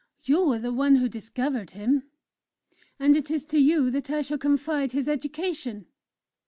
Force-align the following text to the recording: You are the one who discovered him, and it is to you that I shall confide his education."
You 0.23 0.51
are 0.51 0.57
the 0.57 0.73
one 0.73 0.95
who 0.95 1.07
discovered 1.07 1.69
him, 1.69 2.09
and 2.99 3.15
it 3.15 3.29
is 3.29 3.45
to 3.45 3.59
you 3.59 3.91
that 3.91 4.09
I 4.09 4.23
shall 4.23 4.39
confide 4.39 4.93
his 4.93 5.07
education." 5.07 5.85